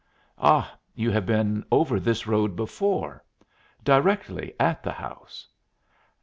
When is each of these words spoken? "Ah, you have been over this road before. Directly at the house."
"Ah, 0.39 0.75
you 0.95 1.11
have 1.11 1.27
been 1.27 1.63
over 1.71 1.99
this 1.99 2.25
road 2.25 2.55
before. 2.55 3.23
Directly 3.83 4.55
at 4.59 4.81
the 4.81 4.93
house." 4.93 5.47